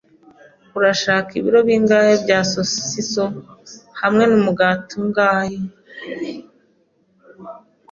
Urashaka 0.77 1.29
ibiro 1.39 1.59
bingahe 1.67 2.13
bya 2.23 2.39
sosiso, 2.51 3.25
hamwe 4.01 4.23
numugati 4.27 4.95
angahe? 5.01 5.59